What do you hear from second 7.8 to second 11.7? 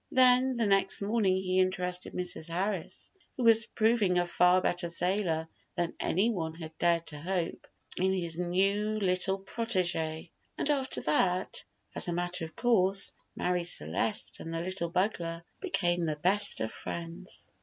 in his new little protégé, and after that,